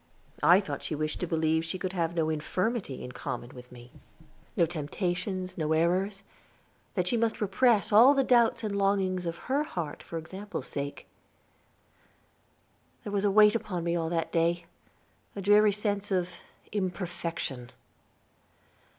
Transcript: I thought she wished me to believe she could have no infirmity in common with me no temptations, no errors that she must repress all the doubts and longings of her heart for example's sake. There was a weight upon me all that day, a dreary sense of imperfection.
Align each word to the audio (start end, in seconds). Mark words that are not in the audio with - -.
I 0.41 0.59
thought 0.59 0.81
she 0.81 0.95
wished 0.95 1.19
me 1.19 1.19
to 1.19 1.27
believe 1.27 1.63
she 1.63 1.77
could 1.77 1.93
have 1.93 2.15
no 2.15 2.31
infirmity 2.31 3.03
in 3.03 3.11
common 3.11 3.51
with 3.53 3.71
me 3.71 3.91
no 4.57 4.65
temptations, 4.65 5.59
no 5.59 5.73
errors 5.73 6.23
that 6.95 7.05
she 7.05 7.15
must 7.15 7.39
repress 7.39 7.91
all 7.91 8.15
the 8.15 8.23
doubts 8.23 8.63
and 8.63 8.75
longings 8.75 9.27
of 9.27 9.35
her 9.45 9.61
heart 9.61 10.01
for 10.01 10.17
example's 10.17 10.65
sake. 10.65 11.05
There 13.03 13.13
was 13.13 13.25
a 13.25 13.29
weight 13.29 13.53
upon 13.53 13.83
me 13.83 13.95
all 13.95 14.09
that 14.09 14.31
day, 14.31 14.65
a 15.35 15.41
dreary 15.43 15.71
sense 15.71 16.09
of 16.09 16.29
imperfection. 16.71 17.69